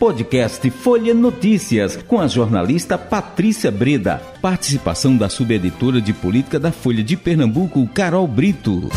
Podcast 0.00 0.70
Folha 0.70 1.12
Notícias, 1.12 1.94
com 1.94 2.18
a 2.18 2.26
jornalista 2.26 2.96
Patrícia 2.96 3.70
Breda. 3.70 4.18
Participação 4.40 5.14
da 5.14 5.28
subeditora 5.28 6.00
de 6.00 6.14
política 6.14 6.58
da 6.58 6.72
Folha 6.72 7.04
de 7.04 7.18
Pernambuco, 7.18 7.86
Carol 7.88 8.26
Brito. 8.26 8.88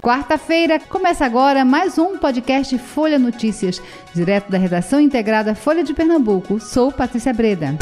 Quarta-feira 0.00 0.78
começa 0.78 1.26
agora 1.26 1.64
mais 1.64 1.98
um 1.98 2.18
podcast 2.18 2.78
Folha 2.78 3.18
Notícias, 3.18 3.82
direto 4.14 4.48
da 4.48 4.58
redação 4.58 5.00
integrada 5.00 5.52
Folha 5.56 5.82
de 5.82 5.92
Pernambuco. 5.92 6.60
Sou 6.60 6.92
Patrícia 6.92 7.34
Breda. 7.34 7.74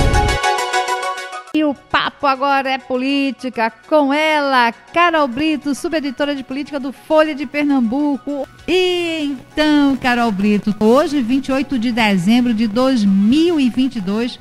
E 1.54 1.62
o 1.62 1.72
papo 1.72 2.26
agora 2.26 2.68
é 2.68 2.78
política 2.78 3.70
com 3.88 4.12
ela, 4.12 4.72
Carol 4.92 5.28
Brito, 5.28 5.72
subeditora 5.72 6.34
de 6.34 6.42
política 6.42 6.80
do 6.80 6.92
Folha 6.92 7.32
de 7.32 7.46
Pernambuco. 7.46 8.44
E 8.66 9.20
então, 9.22 9.96
Carol 9.96 10.32
Brito, 10.32 10.74
hoje, 10.80 11.22
28 11.22 11.78
de 11.78 11.92
dezembro 11.92 12.52
de 12.52 12.66
2022, 12.66 14.40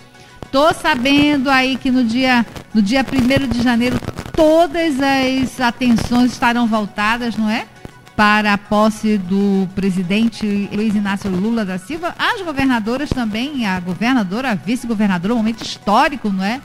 tô 0.51 0.73
sabendo 0.73 1.51
aí 1.51 1.77
que 1.77 1.91
no 1.91 2.03
dia, 2.03 2.43
no 2.73 2.81
dia 2.81 3.05
1 3.05 3.47
de 3.47 3.61
janeiro 3.61 3.99
todas 4.35 4.95
as 4.99 5.61
atenções 5.61 6.31
estarão 6.31 6.65
voltadas, 6.65 7.37
não 7.37 7.47
é? 7.47 7.67
Para 8.15 8.53
a 8.53 8.57
posse 8.57 9.19
do 9.19 9.69
presidente 9.75 10.67
Luiz 10.73 10.95
Inácio 10.95 11.29
Lula 11.29 11.63
da 11.63 11.77
Silva. 11.77 12.15
As 12.17 12.41
governadoras 12.41 13.09
também, 13.09 13.67
a 13.67 13.79
governadora, 13.79 14.49
a 14.49 14.55
vice-governadora, 14.55 15.35
um 15.35 15.37
momento 15.37 15.63
histórico, 15.63 16.29
não 16.29 16.43
é? 16.43 16.59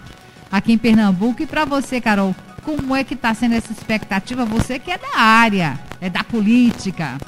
Aqui 0.51 0.73
em 0.73 0.79
Pernambuco. 0.79 1.43
E 1.43 1.47
para 1.47 1.65
você, 1.65 2.01
Carol, 2.01 2.35
como 2.65 2.95
é 2.95 3.05
que 3.05 3.15
está 3.15 3.33
sendo 3.35 3.55
essa 3.55 3.73
expectativa? 3.73 4.45
Você 4.45 4.79
que 4.79 4.91
é 4.91 4.99
da 4.99 5.19
área, 5.19 5.79
é 6.01 6.11
da 6.11 6.23
política. 6.25 7.19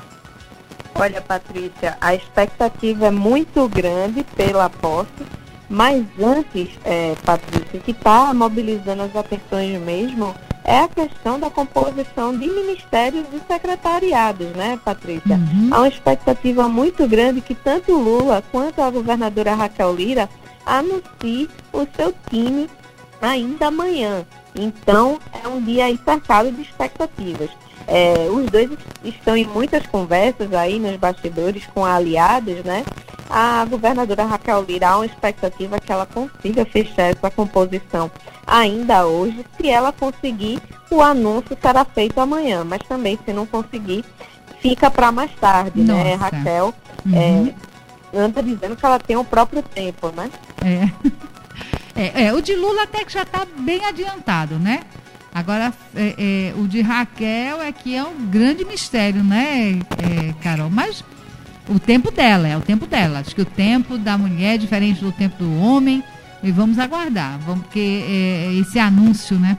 Olha, 0.95 1.21
Patrícia, 1.21 1.97
a 2.01 2.15
expectativa 2.15 3.07
é 3.07 3.11
muito 3.11 3.69
grande 3.69 4.25
pela 4.37 4.69
posse, 4.69 5.25
mas 5.69 6.05
antes, 6.21 6.69
é, 6.85 7.15
Patrícia, 7.25 7.81
que 7.81 7.93
está 7.93 8.35
mobilizando 8.35 9.03
as 9.03 9.15
atenções 9.17 9.81
mesmo 9.81 10.35
é 10.65 10.81
a 10.81 10.89
questão 10.89 11.41
da 11.41 11.49
composição 11.49 12.37
de 12.37 12.47
ministérios 12.47 13.27
e 13.33 13.41
secretariados, 13.51 14.49
né, 14.49 14.79
Patrícia? 14.85 15.37
Uhum. 15.37 15.69
Há 15.71 15.79
uma 15.79 15.89
expectativa 15.89 16.69
muito 16.69 17.09
grande 17.09 17.41
que 17.41 17.55
tanto 17.55 17.93
Lula 17.93 18.43
quanto 18.53 18.83
a 18.83 18.91
governadora 18.91 19.55
Raquel 19.55 19.95
Lira 19.95 20.29
anuncie 20.67 21.49
o 21.73 21.87
seu 21.97 22.15
time 22.29 22.69
ainda 23.21 23.69
amanhã. 23.69 24.25
Então, 24.55 25.19
é 25.45 25.49
um 25.49 25.61
dia 25.61 25.87
aí 25.87 25.99
cercado 26.05 26.51
de 26.51 26.63
expectativas. 26.63 27.51
É, 27.87 28.29
os 28.31 28.47
dois 28.51 28.71
estão 29.05 29.37
em 29.37 29.45
muitas 29.45 29.87
conversas 29.87 30.53
aí 30.53 30.79
nos 30.79 30.97
bastidores 30.97 31.67
com 31.75 31.85
aliados, 31.85 32.63
né? 32.65 32.85
A 33.29 33.65
governadora 33.65 34.25
Raquel 34.25 34.63
Lira 34.63 34.89
há 34.89 34.97
uma 34.97 35.07
expectativa 35.07 35.79
que 35.79 35.93
ela 35.93 36.07
consiga 36.07 36.65
fechar 36.65 37.11
essa 37.11 37.31
composição 37.31 38.11
ainda 38.47 39.07
hoje. 39.07 39.45
Se 39.57 39.69
ela 39.69 39.93
conseguir, 39.93 40.61
o 40.91 41.01
anúncio 41.01 41.57
será 41.61 41.85
feito 41.85 42.21
amanhã, 42.21 42.65
mas 42.65 42.81
também 42.89 43.19
se 43.25 43.33
não 43.33 43.47
conseguir, 43.47 44.05
fica 44.61 44.91
para 44.91 45.13
mais 45.13 45.31
tarde, 45.41 45.81
né? 45.81 45.93
Nossa. 45.93 46.05
né? 46.05 46.15
Raquel 46.15 46.75
uhum. 47.07 47.55
é, 48.15 48.19
anda 48.19 48.43
dizendo 48.43 48.77
que 48.77 48.85
ela 48.85 48.99
tem 48.99 49.17
o 49.17 49.25
próprio 49.25 49.63
tempo, 49.63 50.09
né? 50.11 50.31
É. 50.65 51.11
É, 51.95 52.25
é, 52.25 52.33
o 52.33 52.41
de 52.41 52.55
Lula 52.55 52.85
até 52.85 53.05
que 53.05 53.13
já 53.13 53.23
está 53.23 53.45
bem 53.45 53.85
adiantado, 53.85 54.59
né? 54.59 54.81
Agora, 55.33 55.73
é, 55.95 56.15
é, 56.19 56.61
o 56.61 56.67
de 56.67 56.81
Raquel 56.81 57.63
é 57.63 57.71
que 57.71 57.95
é 57.95 58.03
um 58.03 58.27
grande 58.27 58.65
mistério, 58.65 59.23
né, 59.23 59.79
é, 59.99 60.33
Carol? 60.43 60.69
Mas 60.69 61.05
o 61.69 61.79
tempo 61.79 62.11
dela, 62.11 62.49
é 62.49 62.57
o 62.57 62.61
tempo 62.61 62.87
dela. 62.87 63.21
Acho 63.21 63.35
que 63.35 63.43
o 63.43 63.47
tempo 63.47 63.97
da 63.97 64.19
mulher 64.19 64.55
é 64.55 64.59
diferente 64.59 65.01
do 65.01 65.13
tempo 65.13 65.37
do 65.39 65.61
homem. 65.61 66.03
E 66.43 66.51
vamos 66.51 66.79
aguardar, 66.79 67.39
vamos, 67.41 67.65
porque 67.65 68.03
é, 68.09 68.55
esse 68.55 68.79
anúncio, 68.79 69.39
né, 69.39 69.59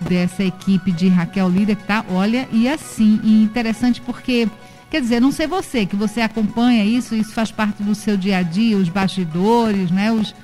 dessa 0.00 0.42
equipe 0.42 0.90
de 0.90 1.08
Raquel 1.08 1.48
Lira 1.48 1.76
que 1.76 1.84
tá, 1.84 2.04
olha, 2.10 2.48
e 2.52 2.68
assim, 2.68 3.20
e 3.22 3.42
interessante 3.44 4.00
porque, 4.00 4.48
quer 4.90 5.00
dizer, 5.00 5.20
não 5.20 5.30
sei 5.30 5.46
você, 5.46 5.86
que 5.86 5.94
você 5.94 6.20
acompanha 6.20 6.84
isso, 6.84 7.14
isso 7.14 7.32
faz 7.32 7.52
parte 7.52 7.84
do 7.84 7.94
seu 7.94 8.16
dia 8.16 8.38
a 8.38 8.42
dia, 8.42 8.76
os 8.76 8.88
bastidores, 8.88 9.92
né, 9.92 10.10
os, 10.10 10.34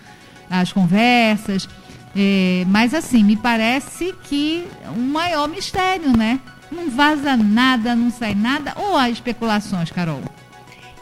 as 0.50 0.72
conversas. 0.72 1.68
É, 2.16 2.64
mas 2.68 2.94
assim, 2.94 3.24
me 3.24 3.36
parece 3.36 4.14
que 4.24 4.66
um 4.96 5.02
maior 5.02 5.48
mistério, 5.48 6.16
né? 6.16 6.40
Não 6.70 6.90
vaza 6.90 7.36
nada, 7.36 7.94
não 7.94 8.10
sai 8.10 8.34
nada. 8.34 8.72
Ou 8.76 8.96
há 8.96 9.10
especulações, 9.10 9.90
Carol? 9.90 10.20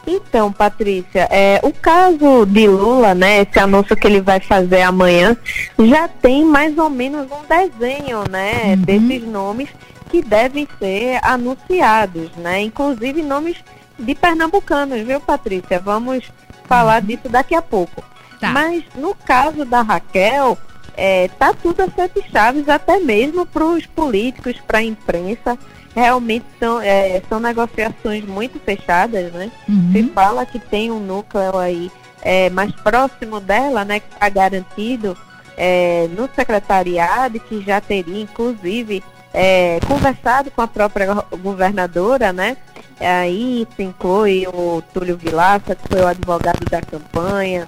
Então, 0.05 0.51
Patrícia, 0.51 1.27
é, 1.31 1.61
o 1.63 1.71
caso 1.71 2.45
de 2.45 2.67
Lula, 2.67 3.15
né, 3.15 3.41
esse 3.41 3.57
anúncio 3.57 3.95
que 3.95 4.05
ele 4.05 4.19
vai 4.19 4.39
fazer 4.39 4.81
amanhã, 4.81 5.37
já 5.79 6.09
tem 6.09 6.43
mais 6.43 6.77
ou 6.77 6.89
menos 6.89 7.25
um 7.31 7.45
desenho, 7.47 8.23
né, 8.29 8.75
uhum. 8.75 8.81
desses 8.81 9.27
nomes 9.27 9.69
que 10.09 10.21
devem 10.21 10.67
ser 10.77 11.19
anunciados, 11.23 12.29
né, 12.35 12.61
inclusive 12.61 13.23
nomes 13.23 13.55
de 13.97 14.13
pernambucanos, 14.13 15.01
viu, 15.01 15.21
Patrícia? 15.21 15.79
Vamos 15.79 16.29
falar 16.67 17.01
uhum. 17.01 17.07
disso 17.07 17.29
daqui 17.29 17.55
a 17.55 17.61
pouco. 17.61 18.03
Tá. 18.43 18.51
Mas 18.51 18.83
no 18.95 19.15
caso 19.15 19.63
da 19.63 19.81
Raquel, 19.81 20.57
é, 20.97 21.29
tá 21.39 21.53
tudo 21.53 21.81
a 21.81 21.89
sete 21.89 22.21
chaves, 22.29 22.67
até 22.67 22.99
mesmo 22.99 23.45
para 23.45 23.63
os 23.63 23.85
políticos, 23.85 24.57
para 24.67 24.79
a 24.79 24.83
imprensa. 24.83 25.57
Realmente 25.95 26.45
são, 26.59 26.81
é, 26.81 27.21
são 27.29 27.39
negociações 27.39 28.25
muito 28.25 28.59
fechadas, 28.59 29.31
né? 29.31 29.49
Uhum. 29.69 29.91
Se 29.93 30.03
fala 30.09 30.45
que 30.45 30.59
tem 30.59 30.91
um 30.91 30.99
núcleo 30.99 31.57
aí 31.57 31.89
é, 32.21 32.49
mais 32.49 32.71
próximo 32.73 33.39
dela, 33.39 33.85
né, 33.85 33.99
que 33.99 34.11
está 34.13 34.27
garantido 34.27 35.15
é, 35.55 36.09
no 36.17 36.27
secretariado, 36.35 37.39
que 37.39 37.61
já 37.61 37.79
teria, 37.79 38.21
inclusive, 38.21 39.03
é, 39.33 39.79
conversado 39.87 40.51
com 40.51 40.61
a 40.61 40.67
própria 40.67 41.13
governadora, 41.41 42.33
né? 42.33 42.57
Aí 42.99 43.67
se 43.75 43.83
inclui 43.83 44.47
o 44.47 44.81
Túlio 44.93 45.17
Vilaça, 45.17 45.75
que 45.75 45.87
foi 45.87 46.01
o 46.01 46.07
advogado 46.07 46.63
da 46.69 46.81
campanha, 46.81 47.67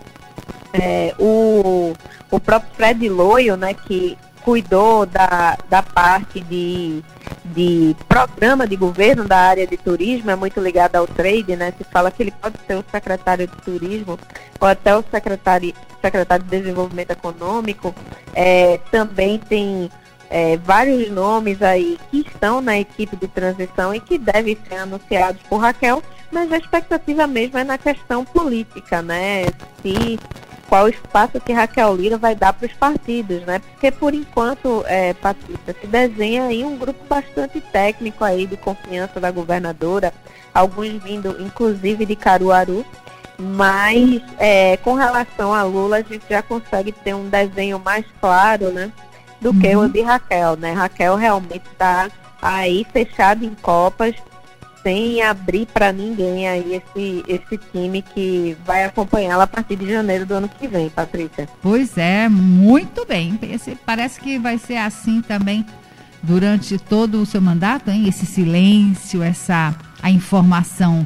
é, 0.81 1.13
o, 1.19 1.93
o 2.31 2.39
próprio 2.39 2.71
Fred 2.75 3.07
Loyo, 3.09 3.55
né, 3.55 3.73
que 3.73 4.17
cuidou 4.45 5.07
da, 5.07 5.57
da 5.67 5.81
parte 5.81 6.39
de, 6.39 7.03
de 7.45 7.95
programa 8.07 8.67
de 8.67 8.75
governo 8.75 9.25
da 9.27 9.37
área 9.37 9.65
de 9.65 9.75
turismo, 9.75 10.29
é 10.29 10.35
muito 10.35 10.59
ligado 10.59 10.95
ao 10.97 11.07
trade, 11.07 11.55
né? 11.55 11.73
Se 11.75 11.83
fala 11.83 12.11
que 12.11 12.21
ele 12.21 12.31
pode 12.31 12.55
ser 12.67 12.75
o 12.75 12.85
secretário 12.91 13.47
de 13.47 13.55
turismo 13.57 14.19
ou 14.59 14.67
até 14.67 14.95
o 14.95 15.03
secretário, 15.09 15.73
secretário 15.99 16.45
de 16.45 16.59
desenvolvimento 16.59 17.09
econômico. 17.09 17.93
É, 18.35 18.79
também 18.91 19.39
tem 19.39 19.89
é, 20.29 20.57
vários 20.57 21.09
nomes 21.09 21.61
aí 21.63 21.97
que 22.11 22.19
estão 22.19 22.61
na 22.61 22.77
equipe 22.77 23.15
de 23.15 23.27
transição 23.27 23.95
e 23.95 23.99
que 23.99 24.19
devem 24.19 24.55
ser 24.69 24.75
anunciados 24.75 25.41
por 25.49 25.57
Raquel, 25.57 26.03
mas 26.31 26.51
a 26.51 26.57
expectativa 26.57 27.25
mesmo 27.25 27.57
é 27.57 27.63
na 27.63 27.79
questão 27.79 28.23
política, 28.23 29.01
né? 29.01 29.45
Se 29.81 30.19
qual 30.67 30.85
o 30.85 30.89
espaço 30.89 31.39
que 31.39 31.53
Raquel 31.53 31.95
Lira 31.95 32.17
vai 32.17 32.35
dar 32.35 32.53
para 32.53 32.65
os 32.65 32.73
partidos, 32.73 33.41
né? 33.41 33.59
Porque 33.59 33.91
por 33.91 34.13
enquanto, 34.13 34.83
é, 34.87 35.13
Patrícia, 35.13 35.75
se 35.79 35.87
desenha 35.87 36.45
aí 36.45 36.63
um 36.63 36.77
grupo 36.77 36.99
bastante 37.07 37.61
técnico 37.61 38.23
aí 38.23 38.45
de 38.45 38.57
confiança 38.57 39.19
da 39.19 39.31
governadora, 39.31 40.13
alguns 40.53 41.01
vindo 41.03 41.35
inclusive 41.39 42.05
de 42.05 42.15
Caruaru, 42.15 42.85
mas 43.37 44.21
é, 44.39 44.77
com 44.77 44.93
relação 44.93 45.53
a 45.53 45.63
Lula 45.63 45.97
a 45.97 46.01
gente 46.01 46.25
já 46.29 46.41
consegue 46.41 46.91
ter 46.91 47.13
um 47.13 47.29
desenho 47.29 47.79
mais 47.79 48.05
claro, 48.19 48.71
né? 48.71 48.91
Do 49.41 49.49
uhum. 49.49 49.59
que 49.59 49.75
o 49.75 49.87
de 49.89 50.01
Raquel, 50.01 50.55
né? 50.55 50.71
Raquel 50.71 51.15
realmente 51.15 51.65
está 51.71 52.09
aí 52.41 52.85
fechada 52.91 53.45
em 53.45 53.53
copas, 53.55 54.15
sem 54.85 55.19
abrir 55.23 55.65
para 55.65 55.91
ninguém 55.91 56.47
aí 56.47 56.75
esse, 56.75 57.23
esse 57.27 57.57
time 57.71 58.03
que 58.03 58.55
vai 58.63 58.83
acompanhá-la 58.83 59.45
a 59.45 59.47
partir 59.47 59.75
de 59.77 59.89
janeiro 59.89 60.27
do 60.27 60.35
ano 60.35 60.47
que 60.47 60.67
vem, 60.67 60.91
Patrícia. 60.91 61.49
Pois 61.59 61.97
é, 61.97 62.29
muito 62.29 63.03
bem. 63.03 63.39
Esse, 63.41 63.75
parece 63.83 64.19
que 64.19 64.37
vai 64.37 64.59
ser 64.59 64.77
assim 64.77 65.23
também 65.23 65.65
durante 66.21 66.77
todo 66.77 67.19
o 67.19 67.25
seu 67.25 67.41
mandato, 67.41 67.89
hein? 67.89 68.07
Esse 68.07 68.27
silêncio, 68.27 69.23
essa 69.23 69.73
a 70.03 70.11
informação 70.11 71.05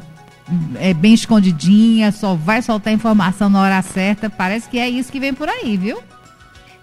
é 0.78 0.92
bem 0.92 1.14
escondidinha, 1.14 2.12
só 2.12 2.34
vai 2.34 2.60
soltar 2.60 2.92
informação 2.92 3.48
na 3.48 3.62
hora 3.62 3.80
certa. 3.80 4.28
Parece 4.28 4.68
que 4.68 4.78
é 4.78 4.90
isso 4.90 5.10
que 5.10 5.18
vem 5.18 5.32
por 5.32 5.48
aí, 5.48 5.78
viu? 5.78 6.02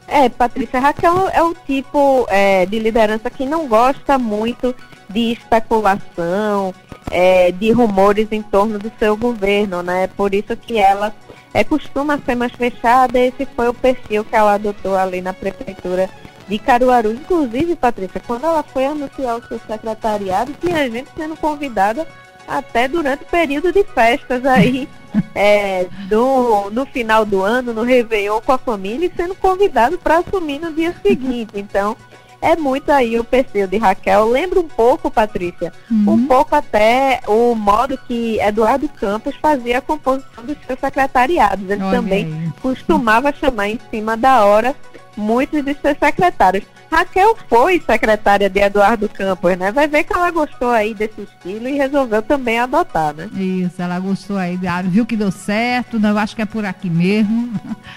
É, 0.08 0.30
Patrícia 0.30 0.80
Raquel 0.80 1.30
é 1.32 1.44
o 1.44 1.54
tipo 1.54 2.26
é, 2.30 2.66
de 2.66 2.80
liderança 2.80 3.30
que 3.30 3.46
não 3.46 3.68
gosta 3.68 4.18
muito 4.18 4.74
de 5.10 5.32
especulação, 5.32 6.74
é, 7.10 7.52
de 7.52 7.72
rumores 7.72 8.28
em 8.32 8.42
torno 8.42 8.78
do 8.78 8.92
seu 9.00 9.16
governo, 9.16 9.82
né? 9.82 10.08
Por 10.08 10.34
isso 10.34 10.56
que 10.56 10.78
ela 10.78 11.14
é, 11.54 11.64
costuma 11.64 12.20
ser 12.20 12.36
mais 12.36 12.52
fechada. 12.52 13.20
Esse 13.20 13.46
foi 13.46 13.68
o 13.70 13.74
perfil 13.74 14.24
que 14.26 14.36
ela 14.36 14.54
adotou 14.54 14.96
ali 14.96 15.22
na 15.22 15.34
prefeitura 15.34 16.10
de 16.48 16.60
Caruaru. 16.60 17.12
Inclusive, 17.12 17.76
Patrícia, 17.76 18.22
quando 18.26 18.46
ela 18.46 18.64
foi 18.64 18.86
anunciar 18.86 19.38
o 19.38 19.48
seu 19.48 19.60
secretariado, 19.60 20.54
tinha 20.60 20.90
gente 20.90 21.10
sendo 21.16 21.36
convidada 21.36 22.08
até 22.48 22.88
durante 22.88 23.24
o 23.24 23.28
período 23.28 23.74
de 23.74 23.84
festas 23.84 24.46
aí, 24.46 24.88
é, 25.36 25.86
do, 26.08 26.70
no 26.72 26.86
final 26.86 27.26
do 27.26 27.42
ano, 27.42 27.74
no 27.74 27.84
Réveillon 27.84 28.40
com 28.40 28.54
a 28.54 28.58
família, 28.58 29.08
e 29.08 29.16
sendo 29.16 29.36
convidado 29.36 29.98
para 29.98 30.20
assumir 30.20 30.60
no 30.60 30.72
dia 30.72 30.96
seguinte. 31.02 31.52
Então, 31.56 31.98
é 32.42 32.56
muito 32.56 32.92
aí 32.92 33.20
o 33.20 33.24
perfil 33.24 33.68
de 33.68 33.78
Raquel. 33.78 34.30
Lembra 34.30 34.60
um 34.60 34.68
pouco, 34.68 35.10
Patrícia, 35.10 35.74
uhum. 35.90 36.14
um 36.14 36.28
pouco 36.28 36.56
até 36.56 37.22
o 37.28 37.56
modo 37.56 37.98
que 38.08 38.40
Eduardo 38.40 38.88
Campos 38.90 39.36
fazia 39.42 39.80
a 39.80 39.82
composição 39.82 40.44
dos 40.44 40.58
seus 40.66 40.80
secretariados. 40.80 41.70
Ele 41.70 41.82
também 41.92 42.54
costumava 42.62 43.34
chamar 43.34 43.70
em 43.70 43.80
cima 43.90 44.16
da 44.16 44.46
hora 44.46 44.76
muitos 45.16 45.64
de 45.66 45.76
seus 45.76 45.98
secretários. 45.98 46.64
Raquel 46.90 47.36
foi 47.50 47.82
secretária 47.82 48.50
de 48.50 48.60
Eduardo 48.60 49.10
Campos, 49.10 49.58
né? 49.58 49.72
Vai 49.72 49.88
ver 49.88 50.04
que 50.04 50.14
ela 50.14 50.32
gostou 50.32 50.70
aí 50.70 50.94
desse 50.94 51.22
estilo 51.22 51.68
e 51.68 51.74
resolveu 51.74 52.22
também 52.22 52.60
adotar, 52.60 53.14
né? 53.14 53.30
Isso, 53.34 53.82
ela 53.82 54.00
gostou 54.00 54.38
aí, 54.38 54.58
viu 54.86 55.06
que 55.06 55.18
deu 55.18 55.32
certo, 55.32 56.00
eu 56.02 56.18
acho 56.18 56.36
que 56.36 56.42
é 56.42 56.46
por 56.46 56.64
aqui 56.64 56.90
mesmo. 56.90 57.52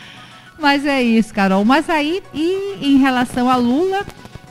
Mas 0.58 0.84
é 0.84 1.02
isso, 1.02 1.32
Carol. 1.32 1.64
Mas 1.64 1.88
aí, 1.88 2.22
e 2.34 2.76
em 2.82 2.98
relação 2.98 3.48
a 3.48 3.56
Lula, 3.56 4.04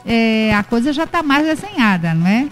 é, 0.09 0.55
a 0.55 0.63
coisa 0.63 0.91
já 0.91 1.03
está 1.03 1.21
mais 1.21 1.45
desenhada, 1.45 2.15
não 2.15 2.27
é? 2.27 2.49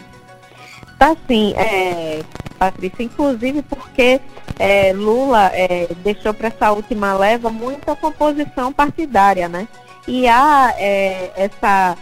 Tá 1.00 1.16
sim, 1.28 1.54
é, 1.56 2.24
Patrícia, 2.60 3.02
inclusive 3.02 3.64
porque 3.64 4.22
é, 4.60 4.94
Lula 4.94 5.50
é, 5.54 5.88
deixou 6.04 6.36
para 6.36 6.50
essa 6.50 6.72
última 6.72 7.16
leva 7.18 7.50
muita 7.50 7.96
composição 7.96 8.72
partidária, 8.72 9.50
né? 9.50 9.68
E 10.08 10.28
há 10.28 10.74
é, 10.78 11.32
essa, 11.36 11.98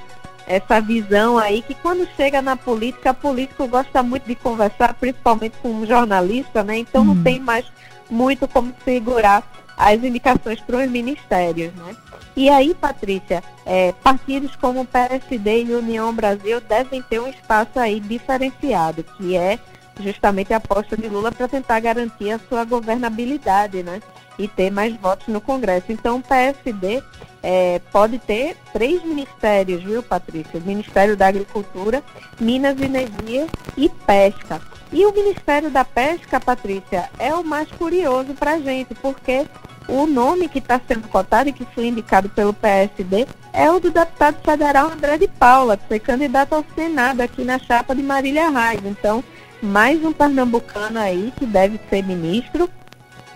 essa 0.46 0.81
visão 0.81 1.38
aí 1.38 1.62
que 1.62 1.74
quando 1.74 2.06
chega 2.18 2.42
na 2.42 2.57
política, 2.57 3.13
político 3.13 3.66
gosta 3.66 4.04
muito 4.04 4.28
de 4.28 4.36
conversar, 4.36 4.94
principalmente 4.96 5.56
com 5.62 5.69
um 5.69 5.86
jornalista, 5.86 6.63
né? 6.63 6.80
Então 6.80 7.02
hum. 7.02 7.06
não 7.06 7.24
tem 7.24 7.40
mais 7.40 7.66
muito 8.10 8.46
como 8.46 8.74
segurar 8.84 9.42
as 9.78 10.04
indicações 10.04 10.60
para 10.60 10.78
os 10.78 10.90
ministérios, 10.90 11.74
né? 11.75 11.96
E 12.35 12.49
aí, 12.49 12.75
Patrícia, 12.75 13.41
é, 13.65 13.93
partidos 14.03 14.55
como 14.57 14.81
o 14.81 14.85
PSD 14.85 15.63
e 15.63 15.73
União 15.73 16.13
Brasil 16.13 16.59
devem 16.59 17.01
ter 17.01 17.19
um 17.19 17.29
espaço 17.29 17.79
aí 17.79 17.99
diferenciado, 17.99 19.03
que 19.03 19.37
é 19.37 19.57
justamente 20.01 20.53
a 20.53 20.57
aposta 20.57 20.97
de 20.97 21.07
Lula 21.07 21.31
para 21.31 21.47
tentar 21.47 21.79
garantir 21.79 22.31
a 22.31 22.39
sua 22.49 22.65
governabilidade, 22.65 23.81
né? 23.83 24.01
E 24.37 24.49
ter 24.49 24.69
mais 24.69 24.93
votos 24.97 25.27
no 25.29 25.39
Congresso. 25.39 25.93
Então, 25.93 26.17
o 26.17 26.21
PSD 26.21 27.01
é, 27.41 27.79
pode 27.89 28.19
ter 28.19 28.57
três 28.73 29.01
ministérios, 29.01 29.81
viu, 29.81 30.03
Patrícia? 30.03 30.59
Ministério 30.59 31.15
da 31.15 31.27
Agricultura, 31.27 32.03
Minas 32.37 32.77
e 32.77 32.83
Energia 32.83 33.47
e 33.77 33.87
Pesca. 33.87 34.59
E 34.91 35.05
o 35.05 35.13
Ministério 35.13 35.69
da 35.69 35.83
Pesca, 35.83 36.39
Patrícia, 36.39 37.09
é 37.19 37.33
o 37.33 37.43
mais 37.43 37.69
curioso 37.71 38.33
para 38.33 38.53
a 38.53 38.59
gente, 38.59 38.93
porque 38.95 39.45
o 39.87 40.05
nome 40.05 40.47
que 40.47 40.59
está 40.59 40.79
sendo 40.87 41.07
cotado 41.07 41.49
e 41.49 41.53
que 41.53 41.65
foi 41.65 41.87
indicado 41.87 42.29
pelo 42.29 42.53
PSD 42.53 43.27
é 43.53 43.69
o 43.69 43.79
do 43.79 43.91
deputado 43.91 44.37
federal 44.43 44.87
André 44.87 45.17
de 45.17 45.27
Paula, 45.27 45.77
que 45.77 45.87
foi 45.87 45.99
candidato 45.99 46.53
ao 46.53 46.65
Senado 46.75 47.21
aqui 47.21 47.43
na 47.43 47.59
chapa 47.59 47.95
de 47.95 48.01
Marília 48.01 48.49
Reis. 48.49 48.81
Então, 48.85 49.23
mais 49.61 50.03
um 50.03 50.11
pernambucano 50.11 50.99
aí 50.99 51.31
que 51.37 51.45
deve 51.45 51.79
ser 51.89 52.03
ministro. 52.03 52.69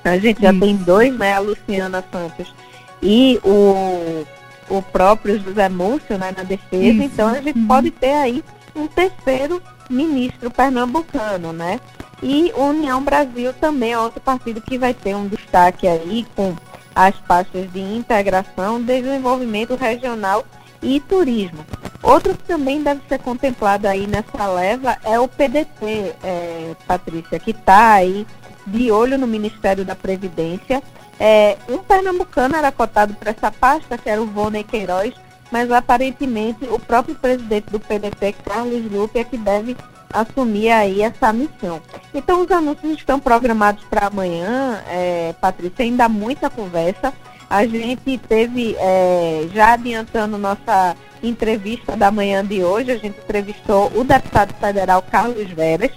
A 0.04 0.18
gente 0.18 0.42
já 0.42 0.52
Isso. 0.52 0.60
tem 0.60 0.76
dois, 0.76 1.16
né? 1.18 1.34
A 1.34 1.40
Luciana 1.40 2.04
Santos 2.12 2.54
e 3.02 3.40
o, 3.44 4.26
o 4.70 4.82
próprio 4.82 5.40
José 5.40 5.70
Múcio 5.70 6.18
né, 6.18 6.34
na 6.36 6.44
defesa. 6.44 6.84
Isso. 6.84 7.04
Então, 7.04 7.28
a 7.28 7.42
gente 7.42 7.60
pode 7.66 7.92
ter 7.92 8.14
aí 8.14 8.44
um 8.76 8.88
terceiro 8.88 9.62
ministro 9.90 10.52
pernambucano, 10.52 11.52
né? 11.52 11.80
E 12.22 12.52
União 12.56 13.02
Brasil 13.02 13.54
também 13.54 13.94
é 13.94 14.00
outro 14.00 14.20
partido 14.20 14.62
que 14.62 14.78
vai 14.78 14.94
ter 14.94 15.16
um 15.16 15.28
destaque 15.28 15.88
aí 15.88 16.26
com 16.36 16.56
as 16.94 17.16
pastas 17.16 17.72
de 17.72 17.80
integração, 17.80 18.82
desenvolvimento 18.82 19.76
regional 19.76 20.46
e 20.82 21.00
turismo. 21.00 21.66
Outro 22.02 22.34
que 22.36 22.44
também 22.44 22.82
deve 22.82 23.02
ser 23.08 23.20
contemplado 23.20 23.88
aí 23.88 24.08
nessa 24.08 24.48
leva 24.48 24.98
é 25.04 25.20
o 25.20 25.28
PDT, 25.28 26.16
é, 26.24 26.76
Patrícia, 26.88 27.40
que 27.40 27.52
está 27.52 27.94
aí 27.94 28.26
de 28.66 28.92
olho 28.92 29.18
no 29.18 29.28
Ministério 29.28 29.84
da 29.84 29.96
Previdência. 29.96 30.82
É, 31.20 31.58
um 31.68 31.80
pernambucano 31.80 32.56
era 32.56 32.72
cotado 32.72 33.14
para 33.14 33.32
essa 33.32 33.52
pasta, 33.52 33.98
que 33.98 34.10
era 34.10 34.22
o 34.22 34.26
Vônei 34.26 34.64
Queiroz, 34.64 35.14
mas 35.52 35.72
aparentemente 35.72 36.66
o 36.66 36.80
próprio 36.80 37.16
presidente 37.16 37.70
do 37.70 37.80
PDT, 37.80 38.36
Carlos 38.46 38.92
Lupe, 38.92 39.20
é 39.20 39.24
que 39.24 39.38
deve 39.38 39.76
assumir 40.12 40.72
aí 40.72 41.02
essa 41.02 41.32
missão. 41.32 41.82
Então 42.14 42.42
os 42.42 42.52
anúncios 42.52 42.94
estão 42.94 43.20
programados 43.20 43.84
para 43.86 44.08
amanhã, 44.08 44.84
é, 44.88 45.34
Patrícia, 45.40 45.86
ainda 45.86 46.06
há 46.06 46.10
muita 46.10 46.50
conversa. 46.50 47.14
A 47.50 47.66
gente 47.66 48.18
teve, 48.18 48.76
é, 48.80 49.48
já 49.54 49.74
adiantando 49.74 50.38
nossa 50.38 50.96
entrevista 51.22 51.98
da 51.98 52.12
manhã 52.12 52.46
de 52.46 52.64
hoje, 52.64 52.92
a 52.92 52.98
gente 52.98 53.20
entrevistou 53.20 53.92
o 53.96 54.04
deputado 54.04 54.54
federal 54.54 55.02
Carlos 55.02 55.50
Veras, 55.50 55.92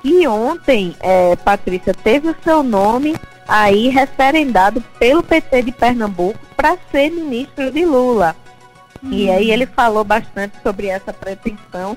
que 0.00 0.26
ontem, 0.26 0.96
é, 1.00 1.34
Patrícia, 1.36 1.92
teve 1.92 2.28
o 2.30 2.36
seu 2.42 2.62
nome 2.62 3.16
aí 3.46 3.88
referendado 3.88 4.80
pelo 4.98 5.22
PT 5.22 5.62
de 5.62 5.72
Pernambuco 5.72 6.38
para 6.56 6.76
ser 6.90 7.10
ministro 7.10 7.70
de 7.70 7.84
Lula. 7.84 8.36
E 9.02 9.30
aí 9.30 9.50
ele 9.50 9.66
falou 9.66 10.04
bastante 10.04 10.56
sobre 10.62 10.88
essa 10.88 11.12
pretensão 11.12 11.96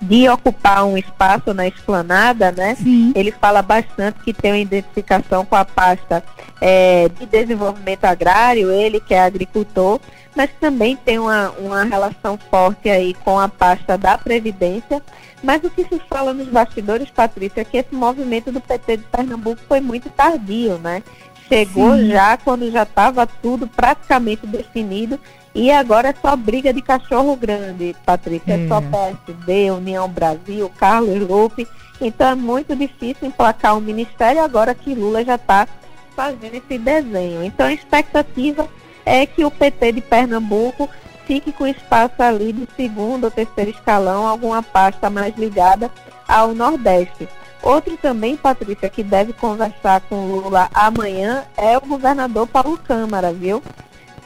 de 0.00 0.28
ocupar 0.28 0.84
um 0.84 0.98
espaço 0.98 1.54
na 1.54 1.66
esplanada, 1.66 2.52
né? 2.52 2.74
Sim. 2.74 3.12
Ele 3.14 3.32
fala 3.32 3.62
bastante 3.62 4.20
que 4.20 4.32
tem 4.32 4.52
uma 4.52 4.58
identificação 4.58 5.44
com 5.44 5.56
a 5.56 5.64
pasta 5.64 6.22
é, 6.60 7.08
de 7.08 7.26
desenvolvimento 7.26 8.04
agrário, 8.04 8.70
ele 8.70 9.00
que 9.00 9.14
é 9.14 9.20
agricultor, 9.20 9.98
mas 10.34 10.50
também 10.60 10.96
tem 10.96 11.18
uma, 11.18 11.50
uma 11.52 11.84
relação 11.84 12.38
forte 12.50 12.88
aí 12.88 13.14
com 13.14 13.38
a 13.38 13.48
pasta 13.48 13.96
da 13.96 14.18
Previdência. 14.18 15.02
Mas 15.42 15.62
o 15.64 15.70
que 15.70 15.84
se 15.84 16.00
fala 16.08 16.32
nos 16.32 16.48
bastidores, 16.48 17.10
Patrícia, 17.10 17.62
é 17.62 17.64
que 17.64 17.76
esse 17.76 17.94
movimento 17.94 18.52
do 18.52 18.60
PT 18.60 18.98
de 18.98 19.04
Pernambuco 19.04 19.60
foi 19.66 19.80
muito 19.80 20.08
tardio, 20.10 20.78
né? 20.78 21.02
Chegou 21.48 21.96
Sim. 21.96 22.10
já 22.10 22.36
quando 22.36 22.70
já 22.70 22.84
estava 22.84 23.26
tudo 23.26 23.66
praticamente 23.66 24.46
definido 24.46 25.18
e 25.54 25.70
agora 25.70 26.08
é 26.08 26.14
só 26.20 26.34
briga 26.34 26.72
de 26.72 26.80
cachorro 26.80 27.36
grande, 27.36 27.94
Patrícia. 28.06 28.54
É, 28.54 28.64
é 28.64 28.68
só 28.68 28.80
PSD, 28.80 29.70
União 29.70 30.08
Brasil, 30.08 30.70
Carlos 30.78 31.28
Lupe. 31.28 31.68
Então 32.00 32.30
é 32.30 32.34
muito 32.34 32.74
difícil 32.74 33.28
emplacar 33.28 33.76
um 33.76 33.80
ministério 33.80 34.42
agora 34.42 34.74
que 34.74 34.94
Lula 34.94 35.24
já 35.24 35.34
está 35.34 35.68
fazendo 36.16 36.54
esse 36.54 36.78
desenho. 36.78 37.44
Então 37.44 37.66
a 37.66 37.72
expectativa 37.72 38.66
é 39.04 39.26
que 39.26 39.44
o 39.44 39.50
PT 39.50 39.92
de 39.92 40.00
Pernambuco 40.00 40.88
fique 41.26 41.52
com 41.52 41.66
espaço 41.66 42.22
ali 42.22 42.52
de 42.52 42.66
segundo 42.74 43.24
ou 43.24 43.30
terceiro 43.30 43.70
escalão, 43.70 44.26
alguma 44.26 44.62
pasta 44.62 45.08
mais 45.08 45.36
ligada 45.36 45.90
ao 46.26 46.54
Nordeste. 46.54 47.28
Outro 47.62 47.96
também, 47.96 48.36
Patrícia, 48.36 48.88
que 48.88 49.04
deve 49.04 49.32
conversar 49.32 50.00
com 50.02 50.26
Lula 50.26 50.68
amanhã 50.74 51.44
é 51.56 51.76
o 51.78 51.80
governador 51.80 52.48
Paulo 52.48 52.76
Câmara, 52.76 53.32
viu? 53.32 53.62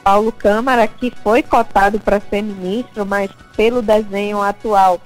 Paulo 0.07 0.31
Câmara, 0.31 0.87
que 0.87 1.11
foi 1.21 1.43
cotado 1.43 1.99
para 1.99 2.21
ser 2.21 2.41
ministro, 2.41 3.05
mas 3.05 3.29
pelo 3.57 3.81
desenho 3.81 4.41
atual 4.41 5.01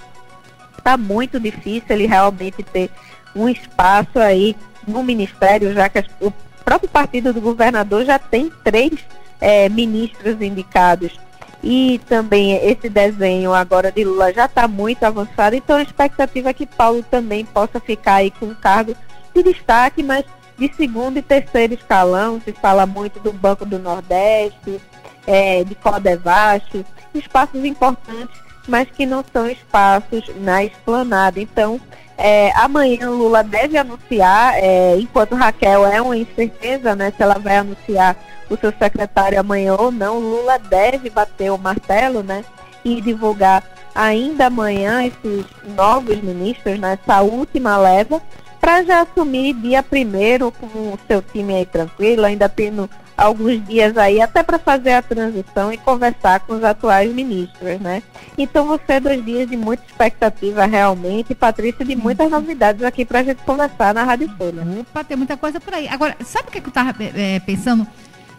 está 0.78 0.96
muito 0.96 1.40
difícil 1.40 1.88
ele 1.90 2.06
realmente 2.06 2.62
ter 2.62 2.88
um 3.34 3.48
espaço 3.48 4.20
aí 4.20 4.54
no 4.86 5.02
ministério, 5.02 5.74
já 5.74 5.88
que 5.88 6.04
o 6.20 6.32
próprio 6.64 6.88
partido 6.88 7.32
do 7.32 7.40
governador 7.40 8.04
já 8.04 8.16
tem 8.16 8.48
três 8.62 8.92
é, 9.40 9.68
ministros 9.68 10.40
indicados. 10.40 11.18
E 11.64 12.00
também 12.08 12.52
esse 12.64 12.88
desenho 12.88 13.52
agora 13.52 13.90
de 13.90 14.04
Lula 14.04 14.32
já 14.32 14.44
está 14.44 14.68
muito 14.68 15.02
avançado, 15.02 15.56
então 15.56 15.78
a 15.78 15.82
expectativa 15.82 16.50
é 16.50 16.54
que 16.54 16.64
Paulo 16.64 17.04
também 17.10 17.44
possa 17.44 17.80
ficar 17.80 18.16
aí 18.16 18.30
com 18.30 18.46
um 18.46 18.54
cargo 18.54 18.94
de 19.34 19.42
destaque, 19.42 20.00
mas 20.00 20.24
de 20.56 20.72
segundo 20.76 21.16
e 21.16 21.22
terceiro 21.22 21.74
escalão, 21.74 22.40
se 22.40 22.52
fala 22.52 22.86
muito 22.86 23.18
do 23.18 23.32
Banco 23.32 23.66
do 23.66 23.80
Nordeste, 23.80 24.80
é, 25.26 25.64
de 25.64 25.74
Codevasf, 25.74 26.84
espaços 27.14 27.64
importantes, 27.64 28.40
mas 28.68 28.88
que 28.90 29.06
não 29.06 29.24
são 29.32 29.48
espaços 29.48 30.24
na 30.36 30.64
esplanada. 30.64 31.40
Então, 31.40 31.80
é, 32.16 32.52
amanhã 32.56 33.10
Lula 33.10 33.42
deve 33.42 33.76
anunciar, 33.76 34.54
é, 34.56 34.96
enquanto 34.98 35.34
Raquel 35.34 35.86
é 35.86 36.00
uma 36.00 36.16
incerteza, 36.16 36.94
né, 36.94 37.12
se 37.16 37.22
ela 37.22 37.38
vai 37.38 37.56
anunciar 37.56 38.16
o 38.48 38.56
seu 38.56 38.72
secretário 38.78 39.40
amanhã 39.40 39.74
ou 39.74 39.90
não, 39.90 40.18
Lula 40.18 40.58
deve 40.58 41.10
bater 41.10 41.50
o 41.50 41.58
martelo, 41.58 42.22
né, 42.22 42.44
e 42.84 43.00
divulgar 43.00 43.62
ainda 43.94 44.46
amanhã 44.46 45.04
esses 45.04 45.44
novos 45.74 46.20
ministros 46.22 46.78
nessa 46.78 47.22
última 47.22 47.76
leva, 47.76 48.20
para 48.60 48.84
já 48.84 49.02
assumir 49.02 49.54
dia 49.54 49.82
primeiro 49.82 50.52
com 50.52 50.66
o 50.66 50.98
seu 51.08 51.20
time 51.20 51.56
aí 51.56 51.66
tranquilo, 51.66 52.24
ainda 52.24 52.48
tendo 52.48 52.88
alguns 53.22 53.64
dias 53.66 53.96
aí, 53.96 54.20
até 54.20 54.42
para 54.42 54.58
fazer 54.58 54.92
a 54.92 55.02
transição 55.02 55.72
e 55.72 55.78
conversar 55.78 56.40
com 56.40 56.54
os 56.54 56.64
atuais 56.64 57.12
ministros, 57.12 57.80
né? 57.80 58.02
Então 58.36 58.66
você 58.66 58.94
é 58.94 59.00
dois 59.00 59.24
dias 59.24 59.48
de 59.48 59.56
muita 59.56 59.84
expectativa 59.86 60.66
realmente, 60.66 61.34
Patrícia, 61.34 61.84
de 61.84 61.94
muitas 61.96 62.30
novidades 62.30 62.82
aqui 62.82 63.04
para 63.04 63.20
a 63.20 63.22
gente 63.22 63.42
conversar 63.42 63.94
na 63.94 64.04
Rádio 64.04 64.30
Folha. 64.36 64.62
Opa, 64.80 65.04
tem 65.04 65.16
muita 65.16 65.36
coisa 65.36 65.60
por 65.60 65.72
aí. 65.74 65.88
Agora, 65.88 66.16
sabe 66.24 66.48
o 66.48 66.50
que, 66.50 66.58
é 66.58 66.60
que 66.60 66.66
eu 66.66 66.70
estava 66.70 66.94
é, 67.00 67.40
pensando? 67.40 67.86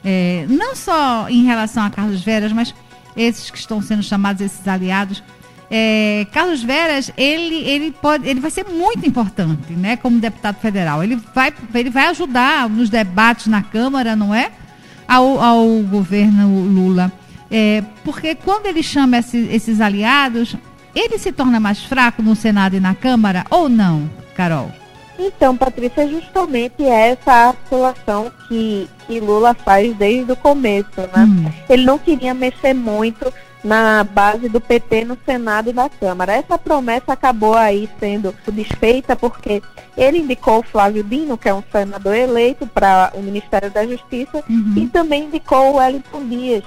É, 0.03 0.45
não 0.49 0.75
só 0.75 1.29
em 1.29 1.43
relação 1.43 1.83
a 1.83 1.89
Carlos 1.89 2.21
Veras, 2.21 2.51
mas 2.51 2.75
esses 3.15 3.49
que 3.49 3.57
estão 3.57 3.81
sendo 3.81 4.03
chamados, 4.03 4.41
esses 4.41 4.67
aliados, 4.67 5.23
é, 5.71 6.27
Carlos 6.31 6.61
Veras, 6.61 7.11
ele, 7.17 7.55
ele, 7.55 7.91
pode, 7.91 8.27
ele 8.27 8.39
vai 8.39 8.51
ser 8.51 8.65
muito 8.65 9.07
importante, 9.07 9.73
né, 9.73 9.97
como 9.97 10.19
deputado 10.19 10.59
federal. 10.59 11.03
Ele 11.03 11.15
vai, 11.33 11.53
ele 11.73 11.89
vai 11.89 12.07
ajudar 12.07 12.69
nos 12.69 12.89
debates 12.89 13.47
na 13.47 13.63
Câmara, 13.63 14.15
não 14.15 14.35
é? 14.35 14.51
Ao, 15.13 15.39
ao 15.39 15.67
governo 15.83 16.63
Lula. 16.65 17.11
É, 17.51 17.83
porque 18.03 18.33
quando 18.33 18.65
ele 18.65 18.81
chama 18.81 19.17
esses, 19.17 19.47
esses 19.53 19.79
aliados, 19.79 20.55
ele 20.95 21.19
se 21.19 21.31
torna 21.31 21.59
mais 21.59 21.83
fraco 21.83 22.23
no 22.23 22.35
Senado 22.35 22.75
e 22.75 22.79
na 22.79 22.95
Câmara 22.95 23.45
ou 23.51 23.69
não, 23.69 24.09
Carol? 24.35 24.71
Então, 25.19 25.55
Patrícia, 25.55 26.07
justamente 26.07 26.83
essa 26.83 27.49
articulação 27.49 28.31
que, 28.47 28.89
que 29.05 29.19
Lula 29.19 29.53
faz 29.53 29.95
desde 29.95 30.31
o 30.31 30.35
começo, 30.35 31.01
né? 31.15 31.25
Hum. 31.25 31.51
Ele 31.69 31.85
não 31.85 31.99
queria 31.99 32.33
mexer 32.33 32.73
muito 32.73 33.31
na 33.63 34.03
base 34.03 34.49
do 34.49 34.59
PT 34.59 35.05
no 35.05 35.17
Senado 35.25 35.69
e 35.69 35.73
na 35.73 35.89
Câmara. 35.89 36.33
Essa 36.33 36.57
promessa 36.57 37.13
acabou 37.13 37.55
aí 37.55 37.89
sendo 37.99 38.35
desfeita 38.51 39.15
porque 39.15 39.61
ele 39.95 40.19
indicou 40.19 40.59
o 40.59 40.63
Flávio 40.63 41.03
Dino, 41.03 41.37
que 41.37 41.47
é 41.47 41.53
um 41.53 41.63
senador 41.71 42.15
eleito 42.15 42.67
para 42.67 43.11
o 43.13 43.21
Ministério 43.21 43.71
da 43.71 43.85
Justiça, 43.85 44.43
uhum. 44.49 44.73
e 44.75 44.87
também 44.87 45.25
indicou 45.25 45.71
o 45.71 45.75
Wellington 45.77 46.25
Dias, 46.25 46.63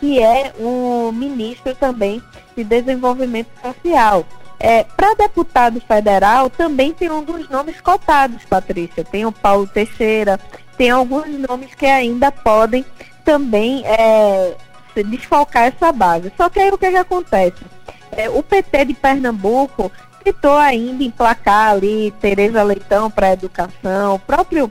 que 0.00 0.18
é 0.18 0.52
um 0.58 1.12
ministro 1.12 1.74
também 1.74 2.22
de 2.56 2.64
desenvolvimento 2.64 3.50
social. 3.62 4.24
É, 4.58 4.84
para 4.84 5.14
deputado 5.14 5.80
federal, 5.80 6.50
também 6.50 6.92
tem 6.92 7.08
alguns 7.08 7.48
nomes 7.48 7.80
cotados, 7.80 8.44
Patrícia. 8.44 9.04
Tem 9.04 9.24
o 9.24 9.32
Paulo 9.32 9.66
Teixeira, 9.66 10.38
tem 10.76 10.90
alguns 10.90 11.26
nomes 11.26 11.74
que 11.74 11.86
ainda 11.86 12.30
podem 12.30 12.84
também 13.24 13.82
é, 13.86 14.54
desfalcar 14.94 15.64
essa 15.64 15.92
base. 15.92 16.32
Só 16.36 16.48
que 16.48 16.60
aí 16.60 16.70
o 16.70 16.78
que, 16.78 16.90
que 16.90 16.96
acontece? 16.96 17.62
É, 18.12 18.28
o 18.28 18.42
PT 18.42 18.86
de 18.86 18.94
Pernambuco 18.94 19.90
tentou 20.22 20.56
ainda 20.56 21.02
emplacar 21.02 21.70
ali 21.70 22.12
Tereza 22.20 22.62
Leitão 22.62 23.10
para 23.10 23.28
a 23.28 23.32
educação, 23.32 24.14
o 24.14 24.18
próprio 24.18 24.70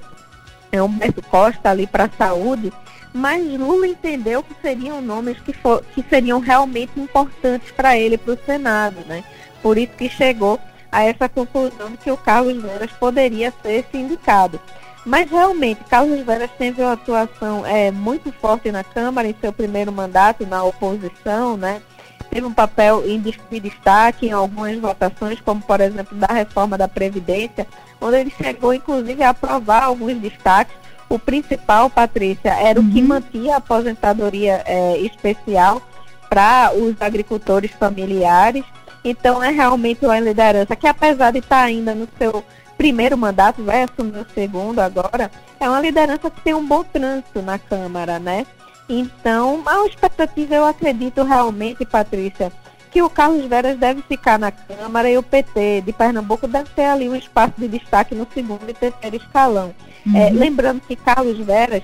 é, 0.72 0.82
Humberto 0.82 1.22
Costa 1.24 1.70
ali 1.70 1.88
para 1.88 2.06
a 2.06 2.10
saúde, 2.10 2.72
mas 3.14 3.44
Lula 3.60 3.88
entendeu 3.88 4.44
que 4.44 4.54
seriam 4.62 5.02
nomes 5.02 5.40
que, 5.40 5.54
for, 5.54 5.84
que 5.96 6.04
seriam 6.08 6.40
realmente 6.40 7.00
importantes 7.00 7.72
para 7.72 7.98
ele 7.98 8.18
para 8.18 8.34
o 8.34 8.40
Senado, 8.46 8.98
né? 9.08 9.24
Por 9.62 9.78
isso 9.78 9.94
que 9.94 10.10
chegou 10.10 10.60
a 10.92 11.04
essa 11.04 11.28
conclusão 11.28 11.92
de 11.92 11.98
que 11.98 12.12
o 12.12 12.18
Carlos 12.18 12.62
Veras 12.62 12.92
poderia 12.92 13.54
ser 13.62 13.86
esse 13.86 13.98
indicado. 13.98 14.60
Mas 15.06 15.30
realmente, 15.30 15.84
Carlos 15.86 16.20
Veras 16.26 16.52
teve 16.58 16.82
uma 16.82 16.94
atuação 16.94 17.66
é, 17.66 17.90
muito 17.92 18.32
forte 18.34 18.72
na 18.72 18.84
Câmara 18.84 19.28
em 19.28 19.36
seu 19.40 19.52
primeiro 19.52 19.92
mandato, 19.92 20.46
na 20.46 20.64
oposição, 20.64 21.56
né? 21.56 21.82
Teve 22.30 22.46
um 22.46 22.54
papel 22.54 23.04
em 23.08 23.20
destaque 23.60 24.28
em 24.28 24.32
algumas 24.32 24.78
votações, 24.78 25.40
como 25.42 25.62
por 25.62 25.82
exemplo 25.82 26.16
da 26.16 26.28
reforma 26.28 26.78
da 26.78 26.88
Previdência, 26.88 27.66
onde 28.00 28.18
ele 28.18 28.30
chegou 28.30 28.74
inclusive 28.74 29.24
a 29.24 29.30
aprovar 29.30 29.84
alguns 29.84 30.16
destaques. 30.18 30.76
O 31.08 31.18
principal, 31.18 31.90
Patrícia, 31.90 32.52
era 32.52 32.80
uhum. 32.80 32.88
o 32.88 32.92
que 32.92 33.02
uhum. 33.02 33.08
mantinha 33.08 33.56
a 33.56 33.58
aposentadoria 33.58 34.62
é, 34.66 34.98
especial 35.00 35.82
para 36.30 36.72
os 36.76 37.02
agricultores 37.02 37.72
familiares. 37.72 38.64
Então 39.04 39.42
é 39.42 39.50
realmente 39.50 40.06
uma 40.06 40.20
liderança 40.20 40.76
que 40.76 40.86
apesar 40.86 41.32
de 41.32 41.40
estar 41.40 41.64
ainda 41.64 41.96
no 41.96 42.08
seu 42.20 42.44
primeiro 42.80 43.18
mandato, 43.18 43.62
vai 43.62 43.84
assumir 43.84 44.20
o 44.20 44.34
segundo 44.34 44.80
agora, 44.80 45.30
é 45.60 45.70
uma 45.70 45.82
liderança 45.82 46.32
que 46.32 46.40
tem 46.40 46.54
um 46.54 46.66
bom 46.66 46.82
trânsito 46.82 47.42
na 47.42 47.60
Câmara, 47.60 48.20
né? 48.20 48.48
Então, 48.88 49.62
a 49.66 49.86
expectativa, 49.86 50.56
eu 50.56 50.66
acredito 50.66 51.22
realmente, 51.24 51.86
Patrícia, 51.86 52.50
que 52.90 53.02
o 53.02 53.10
Carlos 53.10 53.46
Veras 53.46 53.78
deve 53.78 54.02
ficar 54.04 54.40
na 54.40 54.50
Câmara 54.50 55.12
e 55.12 55.18
o 55.18 55.22
PT 55.22 55.82
de 55.82 55.92
Pernambuco 55.92 56.48
deve 56.48 56.70
ter 56.70 56.86
ali 56.86 57.10
um 57.10 57.16
espaço 57.18 57.54
de 57.58 57.68
destaque 57.68 58.16
no 58.16 58.26
segundo 58.34 58.68
e 58.70 58.74
terceiro 58.74 59.18
escalão. 59.18 59.76
Uhum. 60.06 60.16
É, 60.16 60.30
lembrando 60.30 60.80
que 60.80 60.96
Carlos 60.96 61.38
Veras 61.38 61.84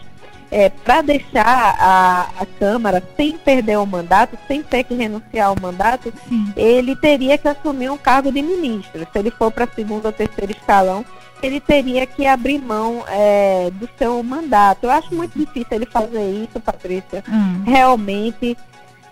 é, 0.51 0.69
para 0.69 1.01
deixar 1.01 1.75
a, 1.79 2.29
a 2.39 2.45
Câmara 2.59 3.03
sem 3.15 3.37
perder 3.37 3.77
o 3.77 3.85
mandato, 3.85 4.37
sem 4.47 4.61
ter 4.63 4.83
que 4.83 4.93
renunciar 4.93 5.49
ao 5.49 5.55
mandato, 5.59 6.13
Sim. 6.29 6.53
ele 6.55 6.95
teria 6.95 7.37
que 7.37 7.47
assumir 7.47 7.89
um 7.89 7.97
cargo 7.97 8.31
de 8.31 8.41
ministro. 8.41 9.07
Se 9.11 9.19
ele 9.19 9.31
for 9.31 9.51
para 9.51 9.67
segundo 9.67 10.05
ou 10.05 10.11
terceiro 10.11 10.51
escalão, 10.51 11.05
ele 11.41 11.59
teria 11.59 12.05
que 12.05 12.25
abrir 12.25 12.59
mão 12.59 13.03
é, 13.07 13.69
do 13.71 13.89
seu 13.97 14.21
mandato. 14.23 14.85
Eu 14.85 14.91
acho 14.91 15.13
muito 15.13 15.37
difícil 15.37 15.67
ele 15.71 15.85
fazer 15.85 16.31
isso, 16.31 16.59
Patrícia. 16.59 17.23
Hum. 17.27 17.63
Realmente, 17.65 18.57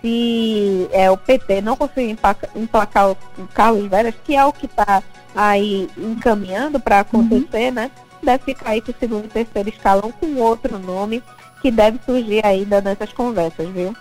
se 0.00 0.88
é, 0.92 1.10
o 1.10 1.16
PT 1.16 1.60
não 1.60 1.76
conseguir 1.76 2.10
emplacar, 2.10 2.50
emplacar 2.54 3.10
o, 3.10 3.16
o 3.38 3.46
Carlos 3.52 3.88
Veras, 3.88 4.14
que 4.24 4.34
é 4.34 4.44
o 4.44 4.52
que 4.52 4.66
está 4.66 5.02
aí 5.34 5.88
encaminhando 5.96 6.78
para 6.78 7.00
acontecer, 7.00 7.68
uhum. 7.68 7.74
né? 7.74 7.90
Deve 8.24 8.44
ficar 8.44 8.70
aí 8.70 8.80
para 8.80 8.90
o 8.90 8.94
segundo 8.98 9.26
e 9.26 9.28
terceiro 9.28 9.68
escalão 9.68 10.12
com 10.12 10.36
outro 10.36 10.78
nome 10.78 11.22
que 11.62 11.70
deve 11.70 11.98
surgir 12.04 12.44
ainda 12.44 12.80
nessas 12.80 13.12
conversas, 13.12 13.68
viu? 13.70 13.94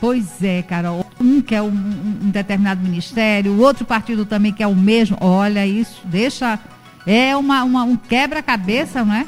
Pois 0.00 0.42
é, 0.42 0.62
Carol. 0.62 1.04
Um 1.20 1.40
quer 1.40 1.62
um, 1.62 1.66
um 1.66 2.30
determinado 2.30 2.80
ministério, 2.80 3.52
o 3.52 3.60
outro 3.60 3.84
partido 3.84 4.24
também 4.24 4.52
quer 4.52 4.66
o 4.66 4.74
mesmo. 4.74 5.16
Olha, 5.20 5.66
isso 5.66 6.00
deixa. 6.04 6.58
É 7.06 7.36
uma, 7.36 7.64
uma 7.64 7.84
um 7.84 7.96
quebra-cabeça, 7.96 9.04
não 9.04 9.14
é? 9.14 9.26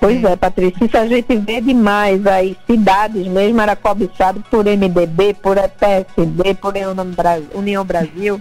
Pois 0.00 0.22
é. 0.22 0.32
é, 0.32 0.36
Patrícia, 0.36 0.84
isso 0.84 0.96
a 0.96 1.06
gente 1.06 1.36
vê 1.36 1.60
demais 1.60 2.26
aí, 2.26 2.56
cidades 2.66 3.26
mesmo 3.26 3.60
era 3.60 3.74
cobiçado 3.74 4.42
por 4.50 4.64
MDB, 4.64 5.34
por 5.34 5.56
PSD, 5.56 6.54
por 6.54 6.74
União 7.54 7.84
Brasil. 7.84 8.40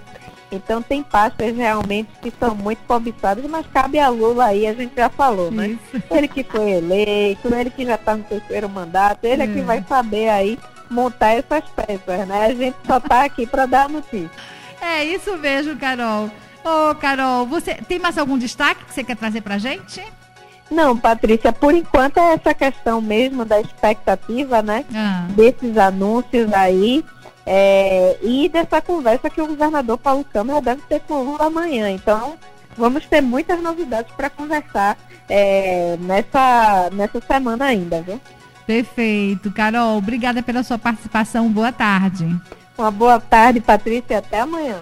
Então 0.51 0.81
tem 0.81 1.01
pastas 1.03 1.55
realmente 1.55 2.09
que 2.21 2.31
são 2.39 2.55
muito 2.55 2.79
cobiçadas, 2.87 3.43
mas 3.45 3.65
cabe 3.67 3.99
a 3.99 4.09
Lula 4.09 4.45
aí, 4.45 4.67
a 4.67 4.73
gente 4.73 4.95
já 4.95 5.09
falou, 5.09 5.51
né? 5.51 5.69
Isso. 5.69 6.03
Ele 6.11 6.27
que 6.27 6.43
foi 6.43 6.71
eleito, 6.71 7.53
ele 7.53 7.69
que 7.69 7.85
já 7.85 7.95
está 7.95 8.15
no 8.15 8.23
terceiro 8.23 8.69
mandato, 8.69 9.25
ele 9.25 9.43
é. 9.43 9.47
que 9.47 9.61
vai 9.61 9.83
saber 9.87 10.29
aí 10.29 10.59
montar 10.89 11.31
essas 11.31 11.63
peças, 11.69 12.27
né? 12.27 12.45
A 12.45 12.53
gente 12.53 12.77
só 12.85 12.97
está 12.97 13.25
aqui 13.25 13.45
para 13.45 13.65
dar 13.65 13.85
a 13.85 13.89
notícia. 13.89 14.29
É 14.81 15.03
isso 15.03 15.35
mesmo, 15.37 15.75
Carol. 15.77 16.29
Ô, 16.63 16.91
oh, 16.91 16.95
Carol, 16.95 17.45
você 17.45 17.75
tem 17.75 17.99
mais 17.99 18.17
algum 18.17 18.37
destaque 18.37 18.85
que 18.85 18.93
você 18.93 19.03
quer 19.03 19.15
trazer 19.15 19.41
pra 19.41 19.57
gente? 19.57 20.01
Não, 20.69 20.97
Patrícia, 20.97 21.53
por 21.53 21.73
enquanto 21.75 22.17
é 22.17 22.33
essa 22.33 22.53
questão 22.53 22.99
mesmo 22.99 23.45
da 23.45 23.59
expectativa, 23.61 24.61
né? 24.61 24.83
Ah. 24.93 25.27
Desses 25.29 25.77
anúncios 25.77 26.51
aí. 26.53 27.05
É, 27.45 28.17
e 28.21 28.49
dessa 28.49 28.81
conversa 28.81 29.29
que 29.29 29.41
o 29.41 29.47
governador 29.47 29.97
Paulo 29.97 30.25
Câmara 30.25 30.61
deve 30.61 30.81
ter 30.83 30.99
com 31.01 31.13
o 31.13 31.23
Lula 31.23 31.45
amanhã. 31.45 31.89
Então, 31.91 32.35
vamos 32.75 33.05
ter 33.05 33.21
muitas 33.21 33.61
novidades 33.61 34.11
para 34.15 34.29
conversar 34.29 34.97
é, 35.29 35.95
nessa, 35.99 36.89
nessa 36.91 37.21
semana 37.21 37.65
ainda, 37.65 38.01
viu? 38.01 38.19
Perfeito. 38.65 39.51
Carol, 39.51 39.97
obrigada 39.97 40.41
pela 40.41 40.63
sua 40.63 40.79
participação. 40.79 41.49
Boa 41.51 41.71
tarde. 41.71 42.27
Uma 42.77 42.89
boa 42.89 43.19
tarde, 43.19 43.61
Patrícia. 43.61 44.17
Até 44.17 44.39
amanhã. 44.39 44.81